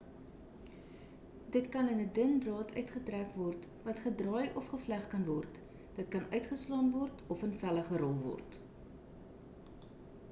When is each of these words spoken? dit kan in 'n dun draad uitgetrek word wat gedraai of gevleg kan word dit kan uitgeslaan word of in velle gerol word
dit 1.53 1.67
kan 1.73 1.89
in 1.93 1.97
'n 2.03 2.09
dun 2.15 2.33
draad 2.43 2.73
uitgetrek 2.79 3.35
word 3.41 3.67
wat 3.85 4.01
gedraai 4.05 4.47
of 4.61 4.67
gevleg 4.73 5.05
kan 5.13 5.25
word 5.29 5.59
dit 5.99 6.07
kan 6.15 6.29
uitgeslaan 6.39 6.91
word 6.97 7.21
of 7.35 7.43
in 7.49 7.55
velle 7.65 7.87
gerol 7.93 8.19
word 8.27 8.59